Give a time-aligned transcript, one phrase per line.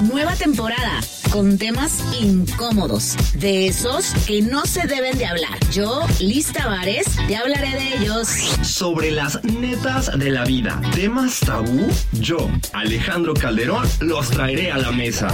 [0.00, 5.58] Nueva temporada con temas incómodos, de esos que no se deben de hablar.
[5.70, 8.28] Yo, Liz Tavares, te hablaré de ellos.
[8.62, 14.90] Sobre las netas de la vida, temas tabú, yo, Alejandro Calderón, los traeré a la
[14.90, 15.28] mesa.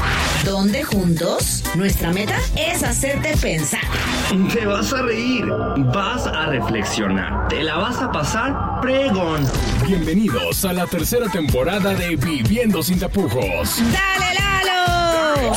[0.45, 3.81] Donde juntos, nuestra meta es hacerte pensar.
[4.53, 5.47] Te vas a reír,
[5.95, 9.49] vas a reflexionar, te la vas a pasar pregón.
[9.87, 13.79] Bienvenidos a la tercera temporada de Viviendo sin tapujos.
[13.93, 14.46] ¡Dale, Lalo!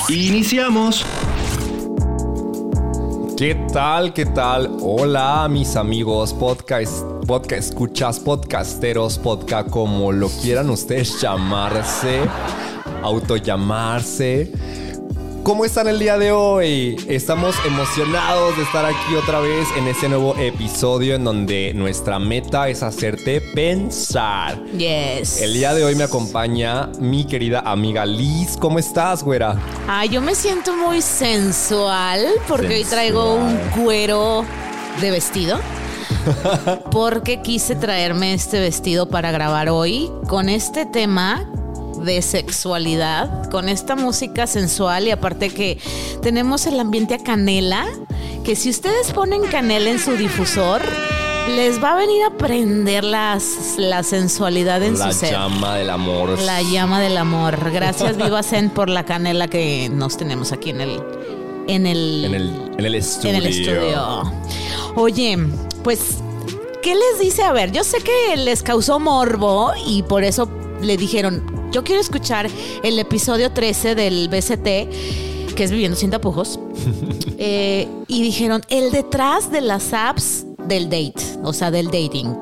[0.08, 1.06] Iniciamos.
[3.38, 4.14] ¿Qué tal?
[4.14, 4.78] ¿Qué tal?
[4.82, 12.22] Hola, mis amigos podcast, podcast escuchas, podcasteros, podcast, como lo quieran ustedes llamarse,
[13.04, 14.52] autollamarse.
[15.44, 16.96] ¿Cómo están el día de hoy?
[17.08, 22.68] Estamos emocionados de estar aquí otra vez en este nuevo episodio en donde nuestra meta
[22.68, 24.64] es hacerte pensar.
[24.78, 25.42] Yes.
[25.42, 28.58] El día de hoy me acompaña mi querida amiga Liz.
[28.58, 29.58] ¿Cómo estás, güera?
[29.88, 34.46] Ah, yo me siento muy sensual porque hoy traigo un cuero
[35.02, 35.60] de vestido.
[36.92, 41.48] Porque quise traerme este vestido para grabar hoy con este tema
[42.04, 45.78] de sexualidad, con esta música sensual y aparte que
[46.22, 47.88] tenemos el ambiente a canela,
[48.44, 50.82] que si ustedes ponen canela en su difusor,
[51.48, 55.32] les va a venir a prender las, la sensualidad en La su ser.
[55.32, 56.38] llama del amor.
[56.40, 57.72] La llama del amor.
[57.72, 61.02] Gracias, Viva Zen, por la canela que nos tenemos aquí en el.
[61.68, 63.30] En el, En el, en el estudio.
[63.30, 64.32] en el estudio.
[64.96, 65.38] Oye,
[65.84, 66.00] pues,
[66.82, 67.44] ¿qué les dice?
[67.44, 70.50] A ver, yo sé que les causó morbo y por eso
[70.82, 72.50] le dijeron, yo quiero escuchar
[72.84, 76.60] el episodio 13 del BCT, que es Viviendo sin tapujos.
[77.42, 82.36] Eh, y dijeron, el detrás de las apps del date, o sea, del dating.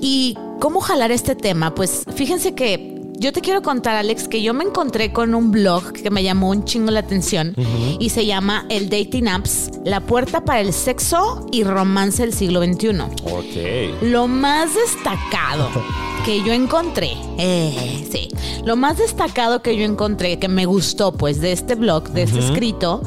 [0.00, 1.72] ¿Y cómo jalar este tema?
[1.72, 5.92] Pues fíjense que yo te quiero contar, Alex, que yo me encontré con un blog
[5.92, 7.54] que me llamó un chingo la atención
[7.98, 12.62] y se llama El Dating Apps, la puerta para el sexo y romance del siglo
[12.62, 13.00] XXI.
[13.24, 14.02] Ok.
[14.02, 15.68] Lo más destacado
[16.24, 18.28] que yo encontré, eh, sí,
[18.64, 22.38] lo más destacado que yo encontré, que me gustó pues de este blog, de este
[22.38, 23.02] escrito,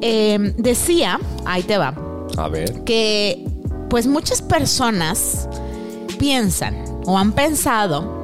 [0.00, 1.94] eh, decía, ahí te va,
[2.36, 2.84] A ver.
[2.84, 3.44] que
[3.88, 5.48] pues muchas personas
[6.18, 8.19] piensan o han pensado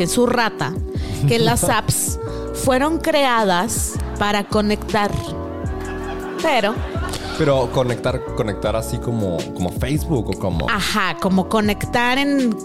[0.00, 0.72] que en su rata
[1.28, 2.18] que las apps
[2.54, 5.10] fueron creadas para conectar.
[6.40, 6.72] Pero,
[7.36, 10.70] Pero conectar, conectar así como, como Facebook o como.
[10.70, 12.56] ajá, como conectar en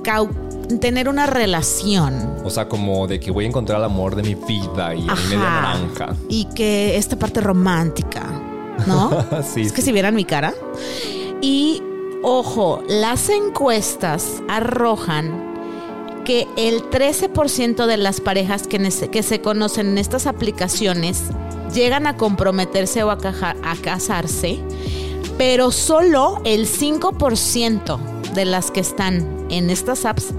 [0.79, 2.37] tener una relación.
[2.45, 5.15] O sea, como de que voy a encontrar el amor de mi vida y a
[5.15, 5.61] mi media Ajá.
[5.77, 6.15] naranja.
[6.29, 8.23] Y que esta parte romántica,
[8.87, 9.11] ¿no?
[9.43, 10.53] Sí, Es que si vieran mi cara.
[11.41, 11.83] Y
[12.23, 15.44] ojo, las encuestas arrojan
[16.25, 18.77] que el 13% de las parejas que,
[19.09, 21.21] que se conocen en estas aplicaciones
[21.73, 24.59] llegan a comprometerse o a, caja- a casarse,
[25.37, 27.97] pero solo el 5%
[28.33, 30.33] de las que están en estas apps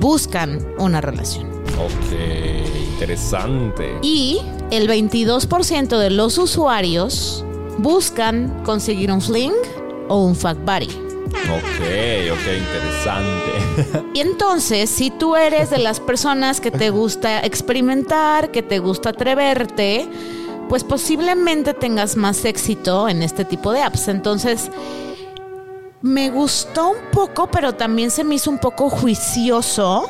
[0.00, 1.48] buscan una relación.
[1.78, 3.94] Ok, interesante.
[4.02, 4.40] Y
[4.70, 7.44] el 22% de los usuarios
[7.78, 9.52] buscan conseguir un fling
[10.08, 10.88] o un fuck buddy.
[11.30, 14.00] Ok, ok, interesante.
[14.14, 19.10] Y entonces, si tú eres de las personas que te gusta experimentar, que te gusta
[19.10, 20.08] atreverte,
[20.68, 24.08] pues posiblemente tengas más éxito en este tipo de apps.
[24.08, 24.70] Entonces,
[26.02, 30.06] me gustó un poco, pero también se me hizo un poco juicioso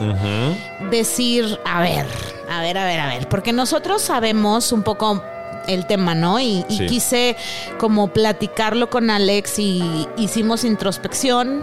[0.90, 2.06] decir, a ver,
[2.48, 5.22] a ver, a ver, a ver, porque nosotros sabemos un poco
[5.66, 6.40] el tema, ¿no?
[6.40, 6.86] Y, y Sí.
[6.86, 7.36] quise
[7.78, 11.62] como platicarlo con Alex y hicimos introspección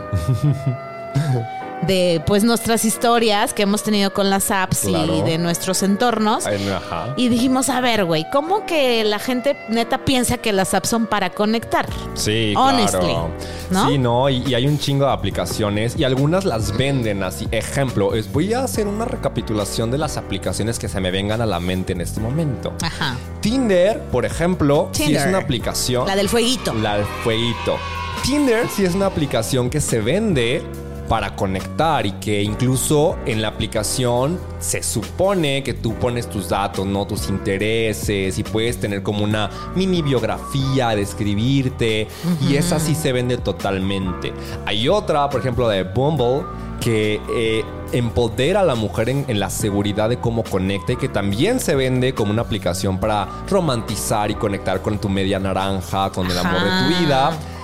[1.88, 5.16] de pues nuestras historias que hemos tenido con las apps Claro.
[5.18, 6.46] y de nuestros entornos.
[6.46, 7.14] Ajá.
[7.18, 11.08] Y dijimos, a ver, güey, ¿cómo que la gente neta piensa que las apps son
[11.08, 11.88] para conectar?
[12.14, 13.30] Sí, Honestly, claro.
[13.72, 13.88] ¿no?
[13.90, 17.48] Sí, no, y, y hay un chingo de aplicaciones y algunas las venden así.
[17.52, 21.46] Ejemplo, es, voy a hacer una recapitulación de las aplicaciones que se me vengan a
[21.46, 22.74] la mente en este momento.
[22.82, 23.16] Ajá.
[23.42, 25.28] Tinder, por ejemplo, sí es Tinder.
[25.30, 26.08] una aplicación.
[26.08, 26.74] La del fueguito.
[26.74, 27.78] La del fueguito.
[28.24, 30.62] Tinder sí es una aplicación que se vende
[31.08, 36.86] para conectar y que incluso en la aplicación se supone que tú pones tus datos,
[36.86, 42.08] no tus intereses y puedes tener como una mini biografía, describirte
[42.48, 44.34] y esa sí se vende totalmente.
[44.66, 46.44] Hay otra, por ejemplo, de Bumble
[46.82, 51.10] que eh, empodera a la mujer en, en la seguridad de cómo conecta y que
[51.10, 56.30] también se vende como una aplicación para romantizar y conectar con tu media naranja, con
[56.30, 57.57] el amor de tu Ajá.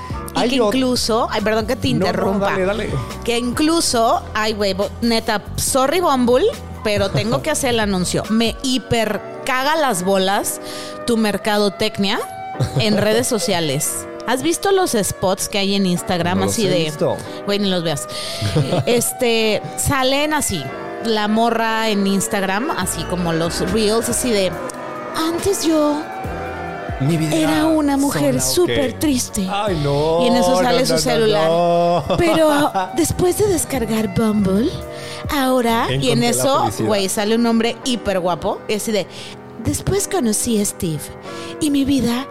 [0.45, 2.45] Y que incluso, ay, perdón que te No, no, interrumpa.
[2.51, 2.89] dale, dale.
[3.23, 6.45] Que incluso, ay, güey, neta, sorry Bumble,
[6.83, 8.23] pero tengo que hacer el anuncio.
[8.29, 10.59] Me hiper caga las bolas
[11.05, 12.19] tu mercadotecnia
[12.79, 14.05] en redes sociales.
[14.25, 16.79] ¿Has visto los spots que hay en Instagram No los así he de...
[16.85, 17.17] visto.
[17.45, 18.07] Güey, ni los veas.
[18.85, 20.63] este, salen así,
[21.03, 24.51] la morra en Instagram, así como los reels, así de...
[25.17, 26.01] Antes yo
[26.99, 29.47] Mi vida era una mujer súper triste.
[29.51, 30.23] Ay, no.
[30.23, 31.47] Y en eso sale no, su no, celular.
[31.49, 32.03] no.
[32.17, 34.69] Pero después de descargar Bumble,
[35.29, 38.59] ahora, y en eso, güey, sale un hombre hiper guapo.
[38.67, 39.07] Y así de,
[39.63, 41.01] después conocí a Steve
[41.59, 42.27] y mi vida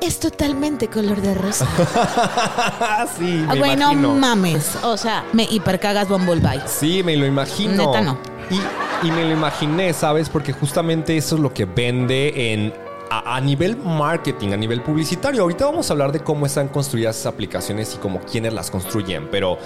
[0.00, 1.66] es totalmente color de rosa.
[3.18, 4.76] sí, me Güey, no mames.
[4.82, 6.62] O sea, me hiper cagas Bumble Bye.
[6.66, 7.86] Sí, me lo imagino.
[7.86, 8.18] Neta, no.
[8.50, 10.28] Y, y me lo imaginé, ¿sabes?
[10.28, 15.42] Porque justamente eso es lo que vende en a, a nivel marketing, a nivel publicitario.
[15.42, 19.28] Ahorita vamos a hablar de cómo están construidas esas aplicaciones y cómo quiénes las construyen,
[19.30, 19.58] pero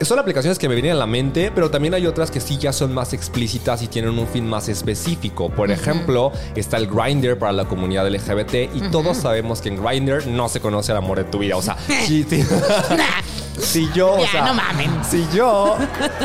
[0.00, 2.72] son aplicaciones que me vienen a la mente, pero también hay otras que sí ya
[2.72, 5.50] son más explícitas y tienen un fin más específico.
[5.50, 10.26] Por ejemplo, está el Grinder para la comunidad LGBT y todos sabemos que en Grinder
[10.26, 11.56] no se conoce el amor de tu vida.
[11.56, 11.76] O sea,
[12.06, 12.44] sí, sí.
[13.58, 14.90] Si yo, o sea, no mamen.
[15.08, 15.76] si yo,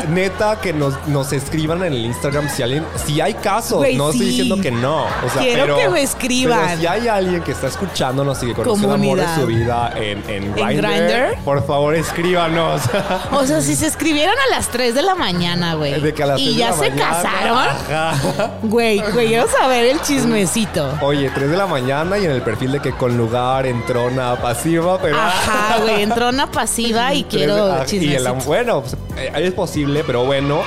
[0.08, 4.10] neta, que nos, nos escriban en el Instagram si alguien, si hay casos, Güey, no
[4.10, 5.04] estoy diciendo que no.
[5.04, 6.60] O sea, Quiero pero, que me escriban.
[6.66, 9.92] Pero si hay alguien que está escuchándonos y que conoce el amor de su vida
[9.96, 12.82] en, en Grindr, por favor escríbanos.
[13.32, 16.00] O sea, si se escribieron a las 3 de la mañana, güey.
[16.00, 17.58] De que a las y tres de ya la se mañana, casaron.
[17.58, 18.50] ajá.
[18.62, 20.98] Güey, güey, quiero saber el chismecito.
[21.00, 24.36] Oye, 3 de la mañana y en el perfil de que con lugar en trona
[24.36, 25.16] pasiva, pero.
[25.18, 28.44] Ajá, güey, entró una pasiva y Quiero ah, y el am- chismecito.
[28.46, 30.60] bueno, pues, eh, es posible, pero bueno,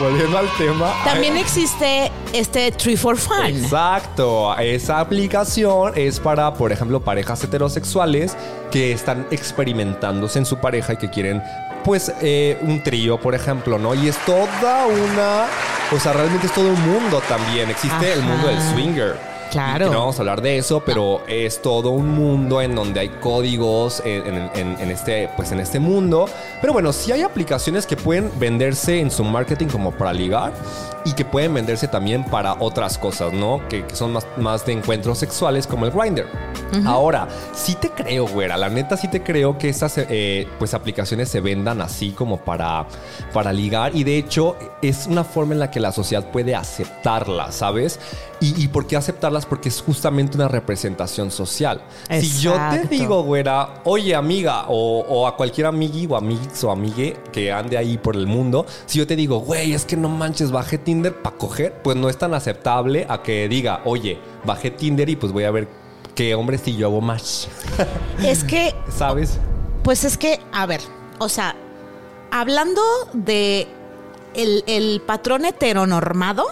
[0.00, 0.92] volviendo al tema.
[1.04, 3.46] También existe este Tree for Fun.
[3.46, 8.36] Exacto, esa aplicación es para, por ejemplo, parejas heterosexuales
[8.70, 11.42] que están experimentándose en su pareja y que quieren,
[11.84, 13.94] pues, eh, un trío, por ejemplo, ¿no?
[13.94, 15.46] Y es toda una,
[15.94, 17.70] o sea, realmente es todo un mundo también.
[17.70, 19.37] Existe el mundo del swinger.
[19.50, 19.86] Claro.
[19.86, 23.08] Que no vamos a hablar de eso, pero es todo un mundo en donde hay
[23.08, 26.26] códigos en, en- en- en este, pues en este mundo.
[26.60, 30.52] Pero bueno, sí hay aplicaciones que pueden venderse en su marketing como para ligar
[31.08, 33.66] y que pueden venderse también para otras cosas, ¿no?
[33.68, 36.26] Que, que son más, más de encuentros sexuales como el Grindr.
[36.84, 38.58] Ahora, sí te creo, güera.
[38.58, 42.86] La neta sí te creo que estas eh, pues aplicaciones se vendan así como para,
[43.32, 43.96] para ligar.
[43.96, 47.98] Y de hecho, es una forma en la que la sociedad puede aceptarlas, ¿sabes?
[48.40, 49.46] ¿Y, y por qué aceptarlas?
[49.46, 51.80] Porque es justamente una representación social.
[52.20, 52.88] Si yo te Exacto.
[52.90, 57.78] digo, güera, oye amiga, o, o a cualquier amigui o amiguix o amigue que ande
[57.78, 60.97] ahí por el mundo, si yo te digo, güey, es que no manches, bajé Tinder
[61.02, 65.32] para coger, pues no es tan aceptable a que diga, oye, bajé Tinder y pues
[65.32, 65.68] voy a ver
[66.14, 67.48] qué hombre si yo hago más.
[68.22, 69.38] Es que, ¿Sabes?
[69.84, 70.80] pues es que, a ver,
[71.18, 71.54] o sea,
[72.30, 73.68] hablando de
[74.34, 76.44] el, el patrón heteronormado,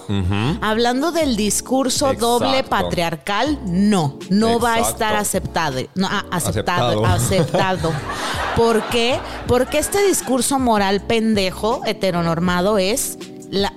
[0.60, 2.38] hablando del discurso Exacto.
[2.38, 5.80] doble patriarcal, no, no va a estar aceptado.
[5.94, 7.06] No, ah, aceptado, Aceptado.
[7.06, 7.92] aceptado.
[8.56, 9.18] ¿Por qué?
[9.46, 13.18] Porque este discurso moral pendejo heteronormado es
[13.50, 13.72] la,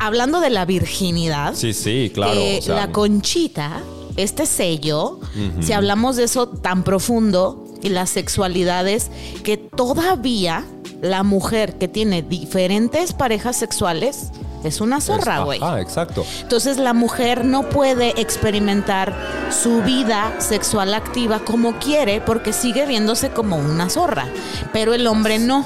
[0.00, 1.54] hablando de la virginidad.
[1.54, 2.40] Sí, sí, claro.
[2.58, 3.82] o sea, la conchita,
[4.16, 5.20] este sello,
[5.60, 9.10] si hablamos de eso tan profundo y las sexualidades,
[9.44, 10.64] que todavía
[11.00, 14.30] la mujer que tiene diferentes parejas sexuales
[14.64, 15.60] es una zorra, güey.
[15.62, 16.24] Ah, exacto.
[16.42, 19.14] Entonces la mujer no puede experimentar
[19.50, 24.28] su vida sexual activa como quiere porque sigue viéndose como una zorra,
[24.72, 25.64] pero el hombre no,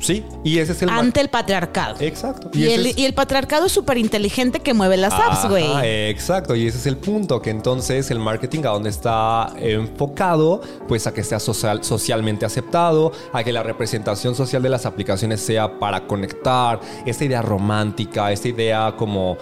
[0.00, 0.90] Sí, y ese es el...
[0.90, 1.96] ante el patriarcado.
[2.00, 2.50] Exacto.
[2.52, 5.66] Y, el, es- y el patriarcado es súper inteligente que mueve las apps, güey.
[6.08, 11.06] exacto, y ese es el punto, que entonces el marketing a donde está enfocado, pues
[11.06, 15.78] a que sea social, socialmente aceptado, a que la representación social de las aplicaciones sea
[15.78, 19.36] para conectar, esta idea romántica, esta idea como,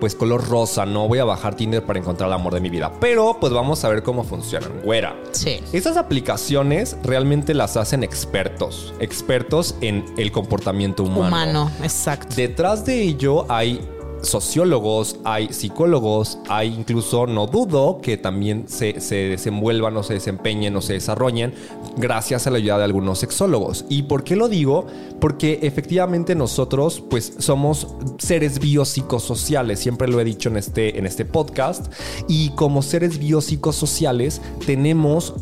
[0.00, 2.92] pues color rosa, no voy a bajar Tinder para encontrar el amor de mi vida,
[3.00, 5.16] pero pues vamos a ver cómo funcionan, güera.
[5.32, 5.60] Sí.
[5.72, 9.35] Estas aplicaciones realmente las hacen expertos, expertos
[9.80, 11.28] en el comportamiento humano.
[11.28, 12.34] Humano, exacto.
[12.36, 13.80] Detrás de ello hay
[14.22, 20.74] sociólogos, hay psicólogos, hay incluso, no dudo, que también se, se desenvuelvan o se desempeñen
[20.76, 21.54] o se desarrollen
[21.96, 23.84] gracias a la ayuda de algunos sexólogos.
[23.88, 24.86] ¿Y por qué lo digo?
[25.20, 27.88] Porque efectivamente nosotros pues somos
[28.18, 31.92] seres biopsicosociales, siempre lo he dicho en este, en este podcast,
[32.28, 35.34] y como seres biopsicosociales tenemos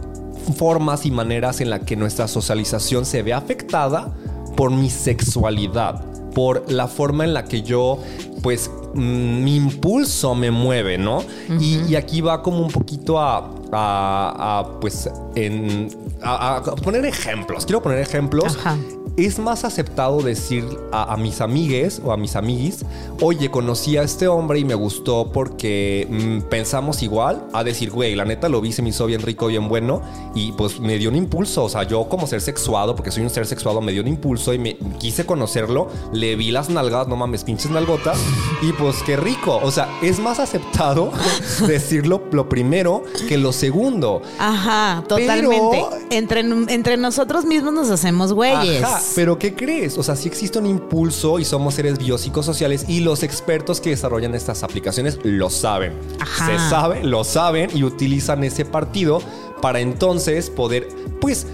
[0.45, 4.13] formas y maneras en las que nuestra socialización se ve afectada
[4.57, 7.99] por mi sexualidad, por la forma en la que yo,
[8.43, 11.23] pues, mm, mi impulso me mueve, ¿no?
[11.61, 15.89] y, y aquí va como un poquito a, a- a, pues, en,
[16.23, 17.65] a, a poner ejemplos.
[17.67, 18.57] Quiero poner ejemplos.
[18.57, 18.77] Ajá.
[19.17, 22.85] Es más aceptado decir a, a mis amigues o a mis amiguis,
[23.21, 28.15] oye, conocí a este hombre y me gustó porque mm, pensamos igual, a decir, güey,
[28.15, 30.03] la neta lo vi, se me hizo bien rico, bien bueno
[30.35, 33.31] y pues me dio un impulso, o sea, yo como ser sexuado, porque soy un
[33.31, 37.17] ser sexuado, me dio un impulso y me quise conocerlo, le vi las nalgas, no
[37.17, 38.19] mames, pinches nalgotas
[38.63, 41.13] y pues qué rico, o sea, es más aceptado
[41.67, 44.23] decirlo lo primero que lo segundo.
[44.39, 45.85] Ajá, totalmente.
[46.11, 48.83] Entre, entre nosotros mismos nos hacemos güeyes.
[48.83, 49.99] Ajá, pero ¿qué crees?
[49.99, 54.35] O sea, sí existe un impulso y somos seres biopsicosociales y los expertos que desarrollan
[54.35, 55.93] estas aplicaciones lo saben.
[56.21, 56.47] Ajá.
[56.47, 59.21] Se sabe, lo saben y utilizan ese partido
[59.61, 60.89] para entonces poder,
[61.21, 61.47] pues,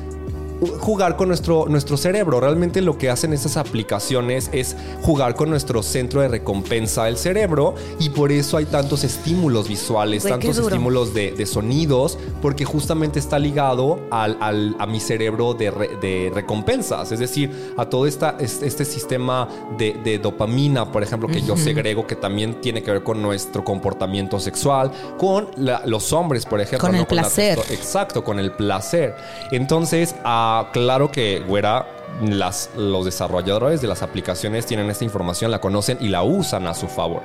[0.80, 2.40] jugar con nuestro, nuestro cerebro.
[2.40, 7.74] Realmente lo que hacen estas aplicaciones es jugar con nuestro centro de recompensa del cerebro
[7.98, 13.38] y por eso hay tantos estímulos visuales, tantos estímulos de, de sonidos, porque justamente está
[13.38, 18.36] ligado al, al- a mi cerebro de, re- de recompensas, es decir, a todo esta,
[18.40, 19.48] este, sistema
[19.78, 23.64] de, de dopamina, por ejemplo, que yo segrego, que también tiene que ver con nuestro
[23.64, 26.86] comportamiento sexual, con la- los hombres, por ejemplo.
[26.86, 27.58] Con el la placer.
[27.70, 29.14] Exacto, con el placer.
[29.50, 30.14] Entonces,
[30.58, 31.86] ah, claro que, güera,
[32.22, 36.74] las, los desarrolladores de las aplicaciones tienen esta información, la conocen y la usan a
[36.74, 37.22] su favor.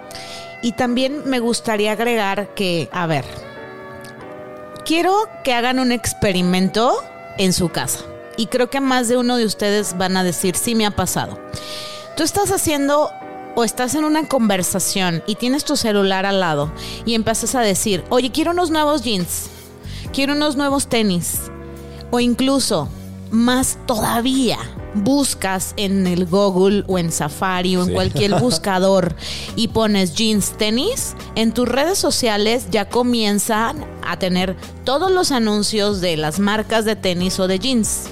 [0.62, 3.26] Y también me gustaría agregar que, a ver,
[4.86, 6.96] quiero que hagan un experimento
[7.38, 8.00] en su casa.
[8.38, 11.40] Y creo que más de uno de ustedes van a decir, sí me ha pasado.
[12.18, 13.12] Tú estás haciendo
[13.56, 16.72] o estás en una conversación y tienes tu celular al lado
[17.06, 19.50] y empiezas a decir, oye, quiero unos nuevos jeans,
[20.14, 21.42] quiero unos nuevos tenis.
[22.12, 22.90] O incluso,
[23.36, 24.58] más todavía,
[24.96, 27.94] buscas en el Google o en Safari o en Sí.
[27.94, 29.16] cualquier buscador
[29.56, 36.02] y pones jeans, tenis, en tus redes sociales ya comienzan a tener todos los anuncios
[36.02, 38.06] de las marcas de tenis o de jeans.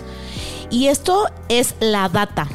[0.70, 2.48] Y esto es la data.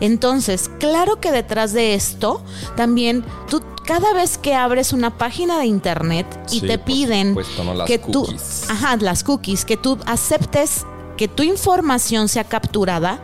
[0.00, 2.42] Entonces, claro que detrás de esto,
[2.76, 7.64] también tú cada vez que abres una página de internet y Sí, te piden supuesto,
[7.64, 7.74] ¿no?
[7.74, 8.26] Las que tú,
[8.68, 13.20] ajá, las cookies, que tú aceptes que tu información sea capturada,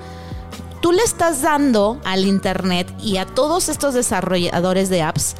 [0.80, 5.36] tú le estás dando al internet y a todos estos desarrolladores de apps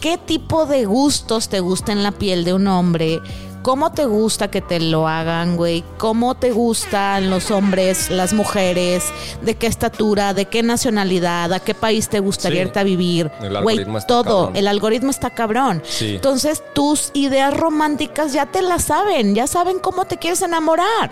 [0.00, 3.20] qué tipo de gustos te gusta en la piel de un hombre,
[3.66, 9.06] cómo te gusta que te lo hagan, güey, cómo te gustan los hombres, las mujeres,
[9.42, 12.66] de qué estatura, de qué nacionalidad, a qué país te gustaría Sí.
[12.68, 13.28] irte a vivir.
[13.40, 14.56] El Güey, algoritmo está todo, cabrón.
[14.56, 15.82] el algoritmo está cabrón.
[15.84, 16.14] Sí.
[16.14, 21.10] Entonces, tus ideas románticas ya te las saben, ya saben cómo te quieres enamorar.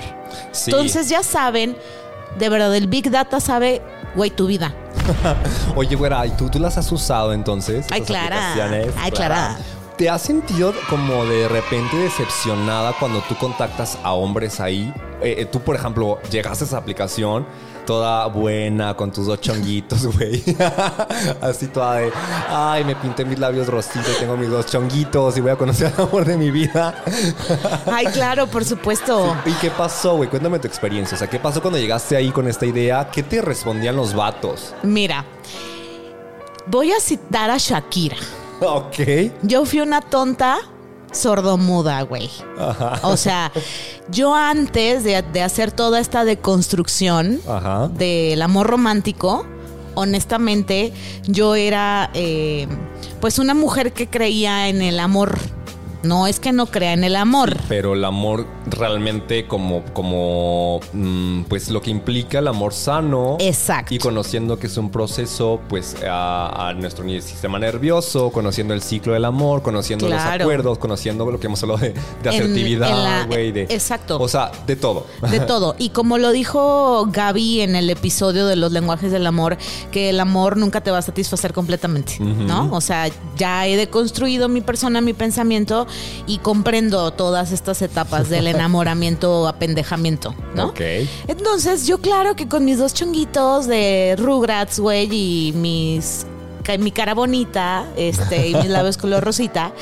[0.52, 0.70] Sí.
[0.70, 1.76] Entonces ya saben,
[2.38, 3.82] de verdad, el Big Data sabe,
[4.14, 4.72] güey, tu vida.
[5.74, 7.84] Oye, güera, ¿y tú, tú las has usado entonces?
[7.90, 8.54] Ay, Clara.
[9.02, 9.58] Ay, Clara.
[9.96, 14.92] ¿Te has sentido como de repente decepcionada cuando tú contactas a hombres ahí?
[15.22, 17.46] Eh, eh, tú, por ejemplo, llegaste a esa aplicación
[17.86, 20.42] toda buena, con tus dos chonguitos, güey.
[21.40, 22.12] Así toda de,
[22.48, 26.08] ay, me pinté mis labios rositos tengo mis dos chonguitos y voy a conocer al
[26.08, 27.00] amor de mi vida.
[27.86, 29.36] Ay, claro, por supuesto.
[29.46, 30.28] ¿Y qué pasó, güey?
[30.28, 31.14] Cuéntame tu experiencia.
[31.14, 33.10] O sea, ¿qué pasó cuando llegaste ahí con esta idea?
[33.12, 34.74] ¿Qué te respondían los vatos?
[34.82, 35.24] Mira,
[36.66, 38.16] voy a citar a Shakira.
[38.60, 39.32] Ok.
[39.42, 40.58] Yo fui una tonta
[41.12, 42.30] sordomuda, güey.
[43.02, 43.52] O sea,
[44.10, 47.88] yo antes de, de hacer toda esta deconstrucción Ajá.
[47.88, 49.46] del amor romántico,
[49.94, 50.92] honestamente,
[51.26, 52.66] yo era eh,
[53.20, 55.38] pues una mujer que creía en el amor.
[56.04, 57.56] No es que no crea en el amor.
[57.68, 63.36] Pero el amor realmente como, como mm, pues lo que implica el amor sano.
[63.40, 63.94] Exacto.
[63.94, 69.12] Y conociendo que es un proceso, pues, a, a nuestro sistema nervioso, conociendo el ciclo
[69.14, 73.52] del amor, conociendo los acuerdos, conociendo lo que hemos hablado de, de asertividad, güey.
[73.52, 74.18] de- exacto.
[74.20, 75.06] O sea, de todo.
[75.30, 75.74] De todo.
[75.78, 79.56] Y como lo dijo Gaby en el episodio de los lenguajes del amor,
[79.90, 82.68] que el amor nunca te va a satisfacer completamente, ¿no?
[82.72, 85.86] O sea, ya he deconstruido mi persona, mi pensamiento
[86.26, 90.66] y comprendo todas estas etapas del enamoramiento, apendejamiento, ¿no?
[90.68, 90.80] Ok.
[91.28, 96.26] Entonces, yo claro que con mis dos chonguitos de Rugrats, güey, y mis
[96.78, 99.72] mi cara bonita, este, y mis labios color rosita,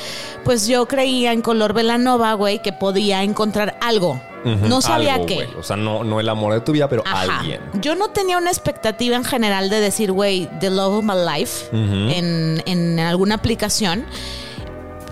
[0.43, 4.21] pues yo creía en color Velanova, güey, que podía encontrar algo.
[4.43, 5.35] No sabía algo, qué.
[5.35, 5.47] güey.
[5.57, 7.39] O sea, no, no el amor de tu vida, pero Ajá.
[7.39, 7.61] alguien.
[7.75, 11.69] Yo no tenía una expectativa en general de decir, güey, the love of my life
[11.71, 14.05] en, en alguna aplicación.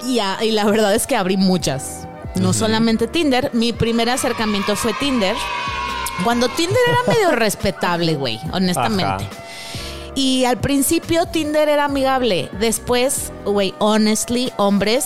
[0.05, 2.07] Y, a- y la verdad es que abrí muchas.
[2.35, 3.49] No solamente Tinder.
[3.53, 5.35] Mi primer acercamiento fue Tinder.
[6.23, 9.03] Cuando Tinder era medio respetable, güey, honestamente.
[9.25, 9.29] Ajá.
[10.15, 12.49] Y al principio Tinder era amigable.
[12.59, 15.05] Después, güey, honestly, hombres,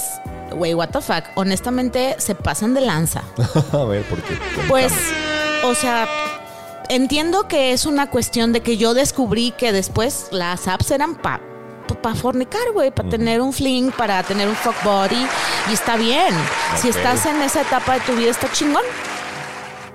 [0.52, 3.24] güey, what the fuck, honestamente se pasan de lanza.
[3.72, 4.38] A ver, ¿por qué?
[4.68, 4.92] Pues,
[5.64, 6.08] o sea,
[6.90, 11.16] entiendo que es una cuestión de que yo descubrí que después las apps eran
[11.88, 15.26] para pa fornicar, güey, para tener un fling, para tener un fuck body.
[15.70, 16.34] Y está bien.
[16.78, 18.84] Si estás en esa etapa de tu vida, está chingón.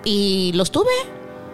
[0.04, 0.90] Y los tuve.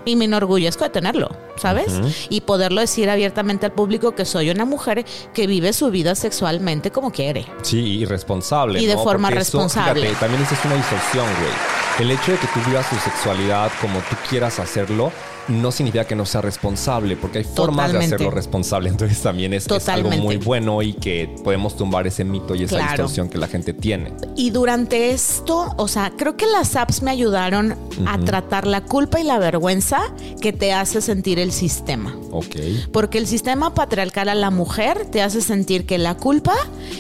[0.05, 1.93] Y me enorgullezco de tenerlo, ¿sabes?
[2.29, 6.93] Y poderlo decir abiertamente al público que soy una mujer que vive su vida sexualmente
[6.93, 7.45] como quiere.
[7.63, 8.81] Sí, y responsable.
[8.81, 9.03] Y de ¿no?
[9.03, 10.03] forma Porque eso, responsable.
[10.03, 11.53] fíjate, también eso es una distorsión, güey.
[11.99, 15.11] El hecho de que tú vivas tu sexualidad como tú quieras hacerlo
[15.49, 18.09] no significa que no sea responsable, porque hay formas Totalmente.
[18.09, 18.89] de hacerlo responsable.
[18.89, 22.77] Entonces también es, es algo muy bueno y que podemos tumbar ese mito y esa
[22.77, 22.91] Claro.
[22.93, 24.13] distorsión que la gente tiene.
[24.37, 27.77] Y durante esto, o sea, creo que las apps me ayudaron
[28.07, 30.01] a tratar la culpa y la vergüenza
[30.41, 32.15] que te hace sentir el sistema.
[32.33, 32.57] Ok.
[32.93, 36.55] Porque el sistema patriarcal a la mujer te hace sentir que la culpa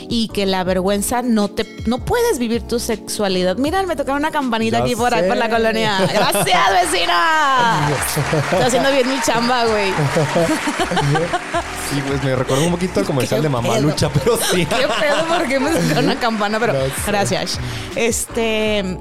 [0.08, 3.56] y que la vergüenza no te no puedes vivir tu sexualidad.
[3.58, 5.98] Mira, me tocaba una campanita Ya aquí por ahí por la colonia.
[6.12, 7.88] Gracias, vecina.
[8.38, 9.92] Estoy haciendo bien mi chamba, güey.
[11.90, 13.82] Sí, pues me recordó un poquito el comercial de Mamá pedo?
[13.82, 14.66] Lucha, pero sí.
[14.66, 16.74] Qué pedo, porque me tocó una campana, pero
[17.06, 17.58] gracias.
[17.94, 18.98] Este.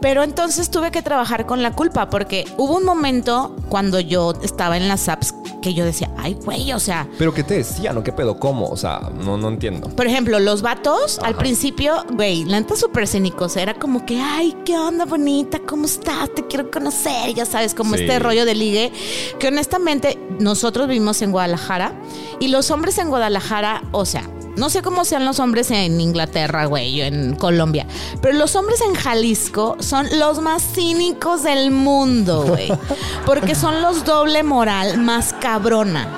[0.00, 4.76] Pero entonces tuve que trabajar con la culpa porque hubo un momento cuando yo estaba
[4.76, 8.02] en las apps que yo decía, ay, güey, o sea, Pero ¿qué te decían o
[8.02, 8.38] qué pedo?
[8.40, 8.66] ¿Cómo?
[8.70, 9.90] O sea, no, no entiendo.
[9.90, 13.58] por ejemplo, los vatos al principio, güey, la neta súper cínicos.
[13.58, 16.32] Era como que, ay, qué onda bonita, ¿cómo estás?
[16.34, 17.34] Te quiero conocer.
[17.34, 18.02] Ya sabes, como Sí.
[18.04, 18.92] este rollo de ligue.
[19.38, 21.92] Que honestamente, nosotros vivimos en Guadalajara
[22.40, 24.22] y los hombres en Guadalajara, o sea,
[24.56, 27.86] no sé cómo sean los hombres en Inglaterra, güey, o en Colombia,
[28.20, 32.68] pero los hombres en Jalisco son los más cínicos del mundo, güey.
[33.26, 36.08] Porque son los doble moral más cabrona.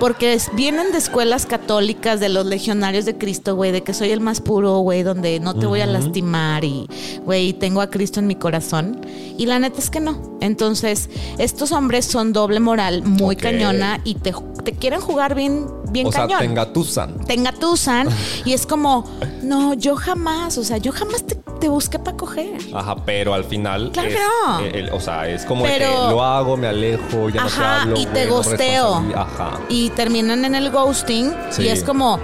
[0.00, 4.20] Porque vienen de escuelas católicas, de los legionarios de Cristo, güey, de que soy el
[4.20, 6.88] más puro, güey, donde no te voy a lastimar y,
[7.24, 9.00] güey, tengo a Cristo en mi corazón.
[9.38, 10.36] Y la neta es que no.
[10.40, 16.08] Entonces, estos hombres son doble moral, muy cañona y te, te quieren jugar bien, bien
[16.08, 17.18] o sea, cañón te engatusan.
[17.24, 18.08] te engatusan
[18.44, 19.04] y es como,
[19.42, 22.58] no, yo jamás, o sea, yo jamás te, te busqué para coger.
[22.74, 23.90] Ajá, pero al final.
[23.92, 24.60] Claro es, que no.
[24.60, 27.54] eh, el- o sea, es como Pero- que lo hago, me alejo, ya no te
[27.54, 27.98] Ajá, hablo.
[27.98, 29.04] y te gosteo.
[29.16, 29.60] Ajá.
[29.68, 31.62] Y terminan en el ghosting Sí.
[31.62, 32.18] y es como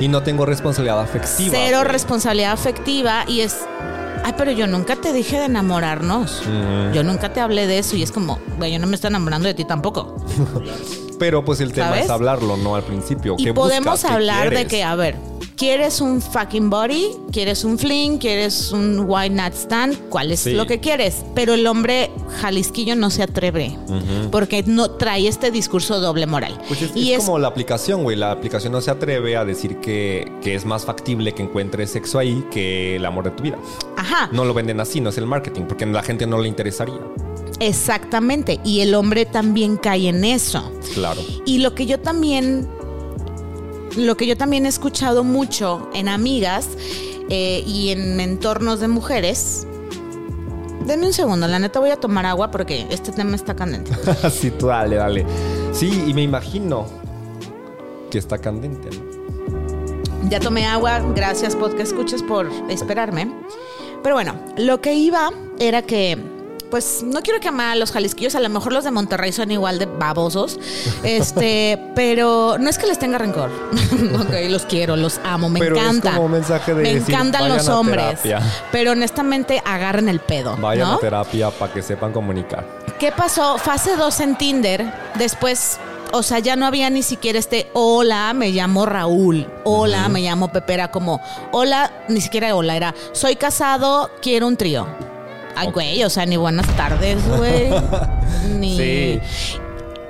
[0.00, 1.50] Y no tengo responsabilidad afectiva.
[1.52, 1.90] cero güey.
[1.92, 3.56] responsabilidad afectiva y es,
[4.24, 6.42] ay, pero yo nunca te dije de enamorarnos.
[6.94, 9.46] Yo nunca te hablé de eso y es como, güey, yo no me estoy enamorando
[9.48, 10.16] de ti tampoco.
[11.18, 12.04] Pero pues el tema ¿Sabes?
[12.04, 12.74] es hablarlo, ¿no?
[12.76, 13.36] Al principio.
[13.38, 14.10] Y ¿Qué podemos buscas?
[14.10, 15.16] ¿Qué hablar de que, a ver,
[15.56, 17.08] ¿quieres un fucking body?
[17.32, 18.18] ¿Quieres un fling?
[18.18, 19.96] ¿Quieres un white night stand?
[20.10, 20.52] ¿Cuál es Sí.
[20.52, 21.24] lo que quieres?
[21.34, 23.76] Pero el hombre jalisquillo no se atreve
[24.30, 26.58] porque no trae este discurso doble moral.
[26.68, 28.16] Pues es, y es es, como la aplicación, güey.
[28.16, 32.18] La aplicación no se atreve a decir que, que es más factible que encuentres sexo
[32.18, 33.56] ahí que el amor de tu vida.
[33.96, 36.48] ajá, No lo venden así, no es el marketing, porque a la gente no le
[36.48, 37.00] interesaría.
[37.60, 38.60] Exactamente.
[38.64, 40.72] Y el hombre también cae en eso.
[40.94, 41.22] Claro.
[41.44, 42.68] Y lo que yo también,
[43.96, 46.68] lo que yo también he escuchado mucho en amigas
[47.28, 49.66] eh, y en entornos de mujeres.
[50.86, 53.90] Denme un segundo, la neta voy a tomar agua porque este tema está candente.
[54.30, 55.26] sí, tú dale, dale.
[55.72, 56.86] Sí, y me imagino
[58.10, 59.16] que está candente, ¿no?
[60.28, 63.32] Ya tomé agua, gracias podcast escuches por esperarme.
[64.02, 66.18] Pero bueno, lo que iba era que,
[66.70, 69.78] pues no quiero quemar a los jalisquillos, a lo mejor los de Monterrey son igual
[69.78, 70.58] de babosos,
[71.02, 73.50] este, pero no es que les tenga rencor.
[74.20, 76.10] ok, los quiero, los amo, me Pero es encanta.
[76.12, 78.40] como un mensaje de me decir, encantan los hombres, terapia.
[78.72, 80.94] pero honestamente agarren el pedo, Vayan ¿no?
[80.94, 82.64] a terapia para que sepan comunicar.
[82.98, 83.58] ¿Qué pasó?
[83.58, 84.92] Fase 2 en Tinder.
[85.16, 85.78] Después,
[86.12, 89.46] o sea, ya no había ni siquiera este hola, me llamo Raúl.
[89.64, 90.74] Hola, me llamo Pepe.
[90.74, 91.20] Era como
[91.52, 94.86] hola, ni siquiera hola, era soy casado, quiero un trío.
[95.56, 97.70] Ay, güey, o sea, ni buenas tardes, güey.
[98.58, 98.76] ni.
[98.76, 99.20] Sí.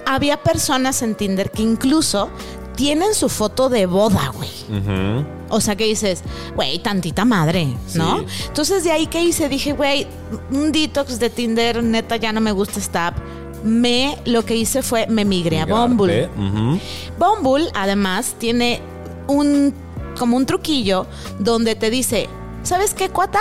[0.04, 2.30] Había personas en Tinder que incluso
[2.76, 4.50] tienen su foto de boda, güey.
[4.68, 5.26] Ujú.
[5.48, 6.22] O sea, que dices,
[6.54, 8.18] güey, tantita madre, ¿no?
[8.18, 8.46] Sí.
[8.48, 10.06] Entonces, de ahí que hice, dije, güey,
[10.50, 13.18] un detox de Tinder, neta, ya no me gusta esta app.
[13.64, 16.28] Me, lo que hice fue, me migré a Bumble.
[16.36, 16.80] Migrarte, ujú.
[17.18, 18.80] Bumble, además, tiene
[19.26, 19.74] un,
[20.18, 21.06] como un truquillo
[21.38, 22.28] donde te dice,
[22.62, 23.40] ¿sabes qué, cuata?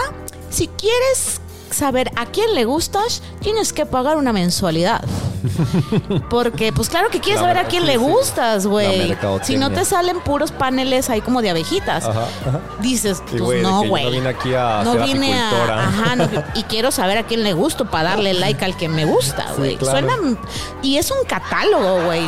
[0.49, 1.41] Si quieres
[1.75, 5.03] saber a quién le gustas, tienes que pagar una mensualidad.
[6.29, 9.15] Porque, pues claro que quieres saber a quién le gustas, güey.
[9.43, 12.05] Si no te salen puros paneles ahí como de abejitas.
[12.05, 12.59] Ajá, ajá.
[12.81, 14.05] Dices, pues no, güey.
[14.05, 15.87] no vine aquí a No ser vine a-.
[15.87, 19.05] Ajá, no, y quiero saber a quién le gusto para darle like al que me
[19.05, 19.75] gusta, Sí, güey.
[19.77, 19.99] claro.
[20.07, 20.37] Suena.
[20.81, 22.21] Y es un catálogo, güey.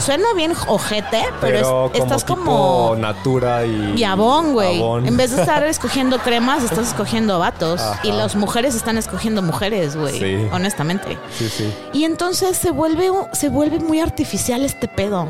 [0.00, 2.96] Suena bien ojete, pero, Pero, es- como estás tipo como.
[2.98, 3.94] Natura y...
[3.96, 4.80] Y Avon, güey.
[5.06, 7.80] En vez de estar escogiendo cremas, estás escogiendo vatos.
[8.02, 10.18] Y las mujeres están escogiendo mujeres, güey.
[10.18, 10.48] Sí.
[10.52, 11.18] Honestamente.
[11.36, 11.72] Sí, sí.
[11.92, 15.28] Y entonces se vuelve, se vuelve muy artificial este pedo.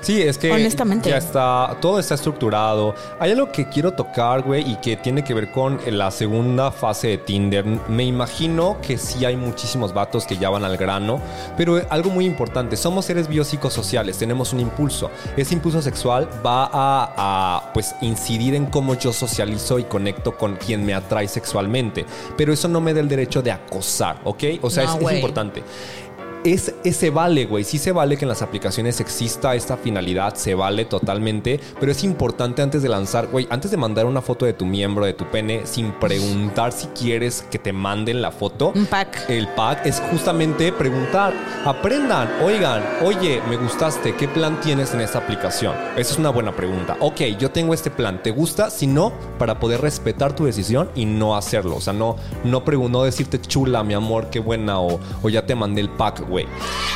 [0.00, 1.10] Sí, es que Honestamente.
[1.10, 2.94] ya está, todo está estructurado.
[3.18, 7.08] Hay algo que quiero tocar, güey, y que tiene que ver con la segunda fase
[7.08, 7.64] de Tinder.
[7.88, 11.20] Me imagino que sí hay muchísimos vatos que ya van al grano,
[11.56, 15.10] pero algo muy importante, somos seres biopsicosociales, tenemos un impulso.
[15.36, 20.56] Ese impulso sexual va a, a, pues incidir en cómo yo socializo y conecto con
[20.56, 22.04] quien me atrae sexualmente,
[22.36, 24.44] pero eso no me da el derecho de acosar, ¿ok?
[24.62, 25.62] O sea, No, es- importante.
[26.44, 27.64] Es, es- se vale, güey.
[27.64, 31.60] Sí se vale que en las aplicaciones exista esta finalidad, se vale totalmente.
[31.78, 35.04] Pero es importante antes de lanzar, güey, antes de mandar una foto de tu miembro,
[35.04, 38.72] de tu pene, sin preguntar si quieres que te manden la foto.
[38.74, 39.28] Un pack.
[39.28, 41.32] El pack es justamente preguntar.
[41.64, 45.74] Aprendan, oigan, oye, me gustaste, ¿qué plan tienes en esta aplicación?
[45.96, 46.96] Esa es una buena pregunta.
[47.00, 48.70] Ok, yo tengo este plan, ¿te gusta?
[48.70, 51.76] Si no, para poder respetar tu decisión y no hacerlo.
[51.76, 55.54] O sea, no, no, no decirte chula, mi amor, qué buena, o, o ya te
[55.54, 56.46] mandé el pack, güey.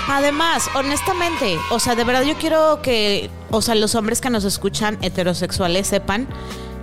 [0.09, 4.45] Además, honestamente, o sea, de verdad yo quiero que, o sea, los hombres que nos
[4.45, 6.27] escuchan heterosexuales sepan,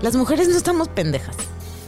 [0.02, 1.36] las mujeres no estamos pendejas.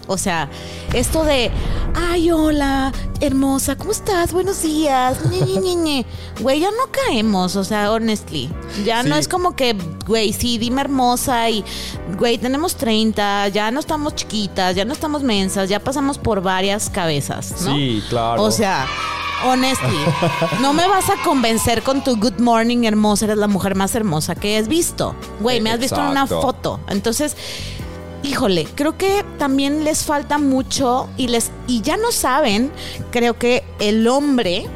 [0.08, 0.50] O sea,
[0.94, 1.50] esto de,
[1.96, 4.34] ay, hola, hermosa, ¿cómo estás?
[4.34, 5.18] Buenos días.
[5.30, 6.06] Ñe, Ñe, Ñe, Ñe".
[6.42, 8.50] Güey, ya no caemos, o sea, honestly.
[8.84, 11.64] Ya no es como que, güey, sí, dime hermosa y,
[12.18, 16.90] güey, tenemos 30, ya no estamos chiquitas, ya no estamos mensas, ya pasamos por varias
[16.90, 17.74] cabezas, ¿no?
[17.74, 18.44] Sí, claro.
[18.44, 18.86] O sea,
[19.44, 19.98] honestly,
[20.62, 24.36] no me vas a convencer con tu good morning hermosa, eres la mujer más hermosa
[24.36, 25.16] que has visto.
[25.40, 26.80] Güey, me has visto en una foto.
[26.90, 27.36] Entonces,
[28.24, 32.72] híjole, creo que también les falta mucho y les y ya no saben,
[33.12, 34.68] creo que el hombre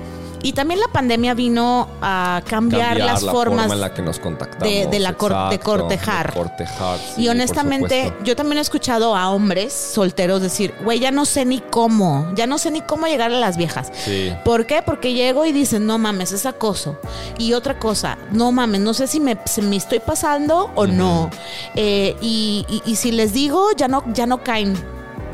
[0.43, 4.19] y también la pandemia vino a cambiar, las la formas forma en la que nos
[4.19, 4.67] contactamos.
[4.73, 6.28] de- de la cor- de Exacto, cortejar.
[6.28, 11.12] de cortejar, sí, y honestamente, yo también he escuchado a hombres solteros decir, güey, ya
[11.12, 13.91] no sé ni cómo, ya no sé ni cómo llegar a las viejas.
[14.06, 14.32] Sí.
[14.45, 14.82] ¿Por qué?
[14.82, 17.00] Porque llego y dicen, no mames, es acoso.
[17.38, 21.30] Y otra cosa, no mames, no sé si me, si me estoy pasando o no.
[21.76, 24.76] Eh, y, y- y si les digo, ya no, ya no caen.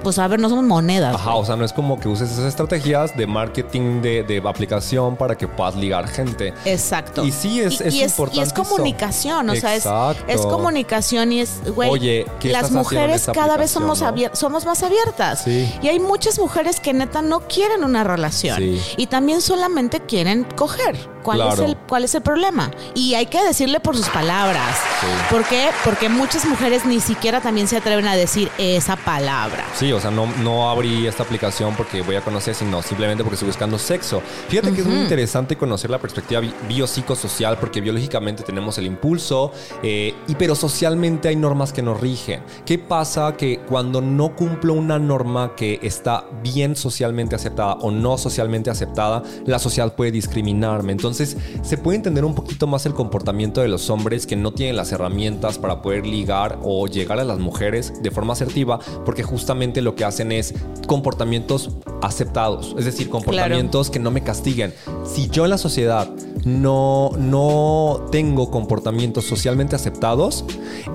[0.04, 1.16] Pues a ver, no somos monedas.
[1.16, 5.16] Ajá, o sea, no es como que uses esas estrategias de marketing de, de aplicación
[5.16, 6.54] para que puedas ligar gente.
[6.66, 7.24] Exacto.
[7.26, 8.54] Y sí, es- es y y es importante eso.
[8.70, 9.86] comunicación, o sea, es,
[10.28, 14.02] es comunicación y es, güey, Oye, ¿qué las estás haciendo en mujeres cada vez somos,
[14.02, 14.08] no?
[14.12, 15.44] abier- somos más abiertas.
[15.44, 15.72] Sí.
[15.82, 18.58] Y hay muchas mujeres que neta no quieren una relación.
[18.58, 18.82] Sí.
[18.98, 21.12] Y también solamente quieren coger.
[21.24, 22.70] ¿Cuál, es el, ¿Cuál es el problema?
[22.94, 24.78] Y hay que decirle por sus palabras.
[25.02, 25.08] Sí.
[25.30, 25.70] ¿Por qué?
[25.84, 29.66] Porque muchas mujeres ni siquiera también se atreven a decir esa palabra.
[29.76, 33.36] Sí, o sea, no, no abrí esta aplicación porque voy a conocer, sino simplemente porque
[33.36, 34.22] estoy buscando sexo.
[34.50, 39.52] Fíjate que es muy interesante conocer la perspectiva bi- biopsicosocial porque biológicamente tenemos el impulso,
[39.82, 42.44] eh, y, pero socialmente hay normas que nos rigen.
[42.66, 48.18] ¿Qué pasa que cuando no cumplo una norma que está bien socialmente aceptada o no
[48.18, 50.92] socialmente aceptada, la sociedad puede discriminarme?
[50.92, 54.76] Entonces, se puede entender un poquito más el comportamiento de los hombres que no tienen
[54.76, 59.82] las herramientas para poder ligar o llegar a las mujeres de forma asertiva, porque justamente
[59.82, 60.54] lo que hacen es
[60.88, 61.69] comportamientos
[62.02, 64.73] aceptados, es decir, comportamientos que no me castiguen.
[65.06, 66.10] Si yo en la sociedad
[66.45, 70.45] no, no tengo comportamientos socialmente aceptados,